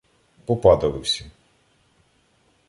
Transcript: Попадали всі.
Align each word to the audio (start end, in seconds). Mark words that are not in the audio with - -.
Попадали 0.45 0.99
всі. 0.99 1.25